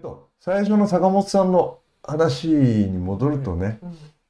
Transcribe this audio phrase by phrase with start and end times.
[0.00, 3.80] と最初の坂本さんの話に戻るとね、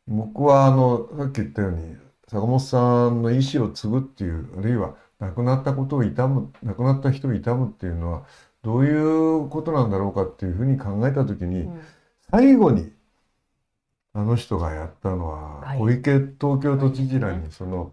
[0.07, 1.97] 僕はあのさっき言ったように
[2.29, 8.27] 坂本さんの意思を継ぐっていうあるいは亡くなったことを悼む亡くなった人を悼むっていうのは
[8.63, 8.93] どうい
[9.45, 11.71] うことなんだろうかっていうふうに考えた時に、
[12.31, 12.93] 最後に
[14.15, 17.93] あの人がやったのは小池東京都知事らにその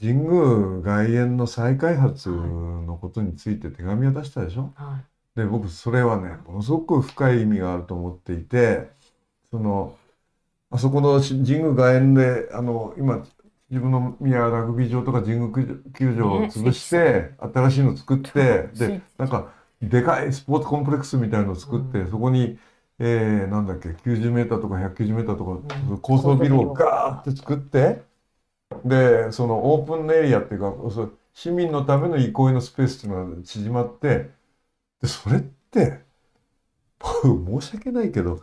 [0.00, 4.74] 神宮外苑の再開発のことについて手紙を出したでしょ？
[5.36, 8.88] で僕それはねものすごく深い意味があると思っていて
[9.50, 9.96] その
[10.70, 13.24] あそこの神宮外苑であの今
[13.70, 15.50] 自分の宮ラグビー場とか神宮
[15.96, 19.52] 球場を潰して、新しいの作ってでなんか
[19.82, 22.58] でかいスポーツコンプレックスみたいのを作って、そこに、
[22.98, 28.02] えー、なんだっけ90メーターとか190メーターとか、高層ビルをガーって作って
[28.84, 30.74] でそのオープンエリアっていうか
[31.32, 34.30] 市民のための憩いのスペースっていうのが縮まってで
[35.06, 36.00] それって
[36.98, 37.28] 僕
[37.60, 38.42] 申し訳ないけど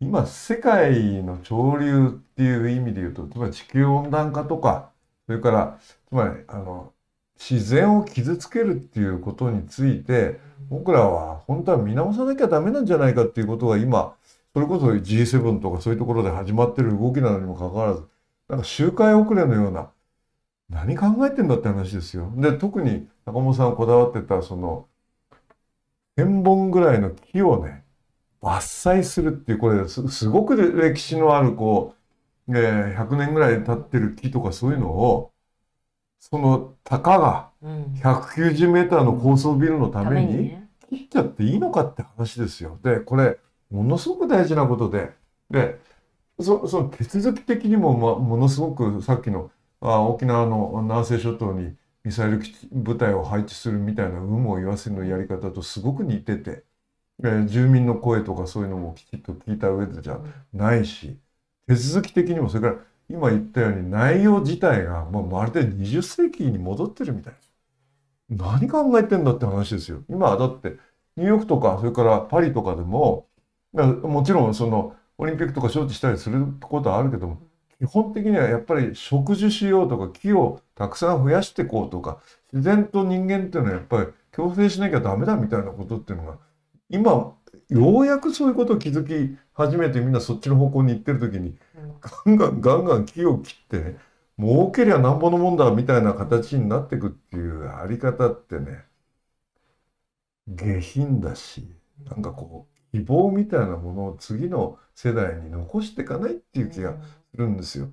[0.00, 4.90] 今世界の潮流っていう意味で言うとつまり地球温暖化とか
[5.26, 6.92] それからつまりあの
[7.38, 14.14] 自然を傷つけるっていうことについて僕らは本当は見直さなきゃダメなんじゃないかっていうことが今
[14.52, 18.04] それこそ G7 とかそういうところで始まってる動きなのにもかかわらず
[18.48, 19.90] なんか周回遅れのような
[20.68, 22.32] 何考えてんだって話ですよ。
[22.36, 24.86] で特に坂本さんこだわってたその
[26.24, 27.84] 1,000本ぐらいの木をね
[28.42, 31.94] 伐採するっていうこれすごく歴史のあるこ
[32.48, 35.32] う、えー、100年ぐらい経ってる木とかそういうのを
[36.18, 42.78] そのたかが190メーターの高層ビルのために切っちゃっていいのかって話ですよ。
[42.82, 43.38] でこれ
[43.70, 45.12] ものすごく大事なことで。
[45.50, 45.80] で
[46.40, 51.74] そその手続き的にも、ま、ものすごくさっきのあ沖縄の南西諸島に
[52.04, 52.40] ミサイル
[52.72, 56.64] 部隊を配置するみたいな有無を言わせのやり方とすごく似てて。
[57.24, 60.20] え住民の声とかそういうのもきちっと聞いた上でじゃ
[60.52, 61.18] ないし、
[61.68, 67.34] 手続き的にもそれから今言ったように内容自体が、まあ、まるで20世紀に戻ってるみたい
[68.28, 70.04] 何考えてんだって話ですよ。
[70.08, 70.78] 今はだって
[71.16, 73.28] ニューヨークとかそれからパリとかでも
[73.72, 77.40] もちろんそのオリンピックとか招致したりすることはあるけども
[77.80, 82.20] 基本的にはやっぱり植樹しようとか木をたくさん増やしていこうとか
[82.52, 86.38] 自然と人間っていうのはやっぱり共生しなきゃダメだみたいなことっていうのが
[86.90, 87.10] 今
[87.70, 91.56] ようやくそういうことを気づき始めてみんなそっちの方向に行ってる時に、
[92.00, 93.96] ガンガンガンガン木を切ってね
[94.38, 98.84] 儲けりゃなんぼのもんだみたいな形になってくっていうあり方ってね
[100.48, 101.66] 下品だし
[102.04, 106.94] なんかこう希望みたいなものを次の世代に残していかないっていう気が
[107.30, 107.88] するんですよ。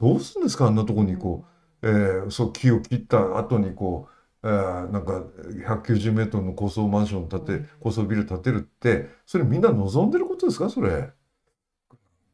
[0.00, 0.66] どうするんですか？
[0.66, 1.44] あんなとこにこ
[1.82, 4.12] う、えー、そう木を切った後にこう
[4.44, 5.24] えー、なんか
[5.66, 10.70] 190メートルの高層マンション建て、高層ビル建てるってそれみんな望んでることですか？
[10.70, 10.90] それ。
[10.90, 11.10] なん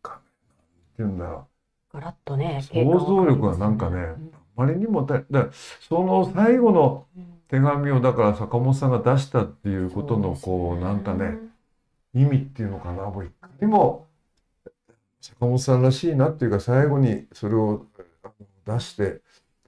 [0.03, 0.21] か
[0.97, 1.47] ていうんだ
[1.91, 4.17] ガラッとね想像力がなんかね、あ
[4.55, 5.49] まりにもだだ
[5.89, 7.07] その最後の
[7.49, 11.39] 手紙をだから坂本さんが出したっていうことのこうなんかね
[12.15, 14.07] 意味っていうのかなもういかにも
[15.21, 17.87] 坂本さんらしいなっていうか最後にそれを
[18.67, 19.21] 出して、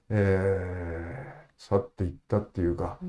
[0.09, 2.99] えー、去っていったっていうか、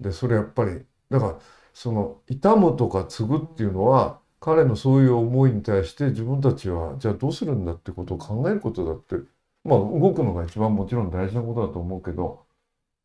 [0.00, 1.38] でそれやっぱりだから
[1.74, 9.16] その痛むとか継ぐっていうのは彼のそういう思いに対して自分たちはじゃあどうするんだってことを考えることだって
[9.64, 12.44] まあ動くのが一番もちろん大事なことだと思うけど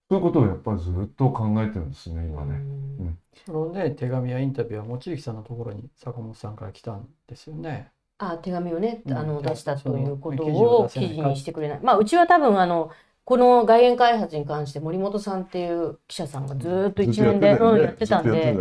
[0.09, 2.53] そういうことをやっぱりずっと考えてるんですね今ね。
[2.53, 7.91] うん、そのね手紙やインタビューは望月さんのところに坂本さんから来たんですよね。
[8.19, 11.79] あ手紙をね、あの出したということを記事にしてくれない。
[11.83, 12.89] まあうちは多分あの
[13.27, 18.55] この外苑開発に関して森本さんっていう記者さんがずっと一年で、うん、やってたんで、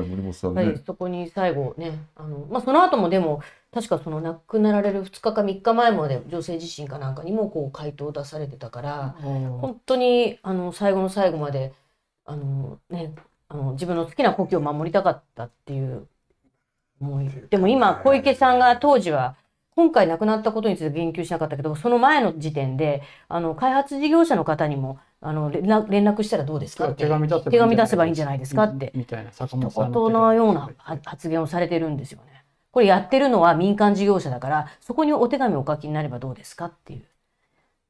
[0.85, 11.73] そこに最後ねあの、まあ、その後もでも確かその亡くなられる2日か3日前まで女性自身かなんかにもこう回答を出されてたから、本当にあの最後の最後まで
[12.25, 13.15] あの、ね、
[13.49, 16.09] あの自分の好きな故郷を守りたかったっていう
[17.01, 17.31] 思い。
[17.51, 19.37] でも今小池さんが当時は
[19.77, 26.95] 今回亡くなったことについて言及しなかったけど、その前の時点で、あの、開発事業者の方にも、あの、連絡したらどうですか？
[26.95, 27.07] 手
[27.59, 28.91] 紙出せばいいんじゃないですかって。
[28.95, 30.09] みたいな、坂本さんの。
[30.09, 30.71] のような
[31.05, 32.45] 発言をされてるんですよね。
[32.71, 37.05] これやってるのは民間事業者だから、そこにお手紙をお書きになればどうですかっていう。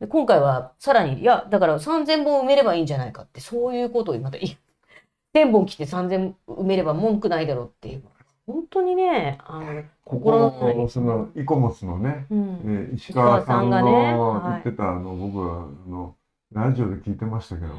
[0.01, 8.03] で今回はさらに、いや、だから3000本埋めればいいんじゃないかって、そういうことをまた、1000本来て3000埋めれば文句ないだろうっていう。
[8.47, 16.15] 本当にね、あの、心のそのイコモスのね、うん、え石川さんが言ってた、あの僕はあの
[16.53, 17.75] ラジオで聞いてましたけど、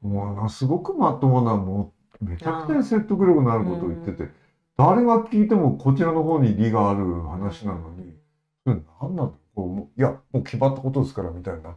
[0.00, 4.30] もうすごくまともなもうめちゃくちゃ説得力のあることを言ってて、
[4.76, 8.14] 誰が聞いてもこちらの方に利がある話なのに、
[8.64, 11.76] それ何なんだこういや、もう決まったことですからみたいな。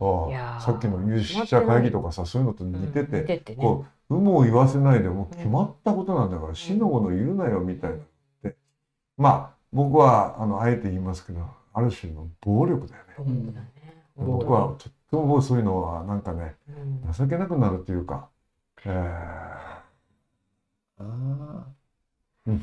[0.00, 7.96] ああさっきの有識者会議とかさ、そういうのと似てて、ててね、こう、有無を言わせないでもう決まったことなんだから、死のもの言うなよみたいな。
[8.42, 8.56] で、
[9.16, 13.68] まあ、僕は、あの、あえて言いますけど、ある種の暴力だよね。
[14.16, 16.56] うん、僕はとってもそういうのはなんかね、
[17.16, 18.28] 情けなくなるっていうか、
[18.84, 19.84] えー、あ
[20.98, 21.66] あ、
[22.46, 22.62] うん。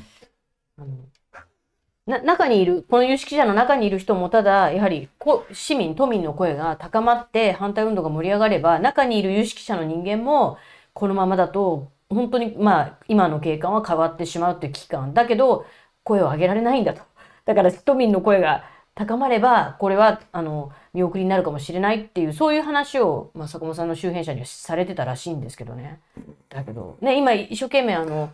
[2.06, 5.09] な中にいる、この有識者の中にいる人もただ、やはり
[5.51, 10.57] 市民、都民の声が高まって反対運動が盛り上がれば、中にいる有識者の人間も、
[10.95, 15.13] このままだと、本当に、まあ、今の景観は変わってしまうという危機感。
[15.13, 15.65] だけど、
[16.03, 17.01] 声を上げられないんだと。
[17.44, 18.63] だから、都民の声が
[18.95, 26.00] 高まれば、これは、あの、見送りになるかもしれないっていう、そういう話を、まあ、坂本さんの周辺者にはされてたらしいんですけどね。
[26.47, 28.30] だけど、ね、今、一生懸命、あの、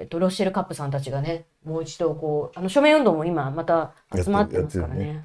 [0.00, 5.24] えっと、ロッシェルカップさんたちがね、もう一度、こう、あの、署名運動も今、また集まってますからね。